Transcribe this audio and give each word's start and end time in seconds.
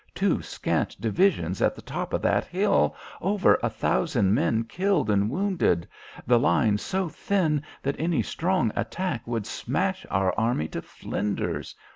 Two 0.15 0.41
scant 0.41 0.99
divisions 0.99 1.61
at 1.61 1.75
the 1.75 1.81
top 1.83 2.11
of 2.11 2.23
that 2.23 2.43
hill; 2.45 2.95
over 3.21 3.59
a 3.61 3.69
thousand 3.69 4.33
men 4.33 4.63
killed 4.63 5.11
and 5.11 5.29
wounded; 5.29 5.87
the 6.25 6.39
line 6.39 6.79
so 6.79 7.07
thin 7.07 7.61
that 7.83 7.99
any 7.99 8.23
strong 8.23 8.71
attack 8.75 9.21
would 9.27 9.45
smash 9.45 10.03
our 10.09 10.33
Army 10.35 10.67
to 10.69 10.81
flinders. 10.81 11.75